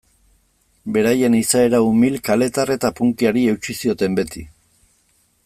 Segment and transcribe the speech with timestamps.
[0.95, 4.45] Beraien izaera umil, kaletar eta punkyari eutsi zioten beti.